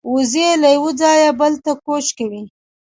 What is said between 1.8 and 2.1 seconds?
کوچ